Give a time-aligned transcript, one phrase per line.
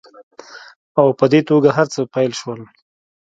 [0.99, 2.61] او په دې توګه هرڅه پیل شول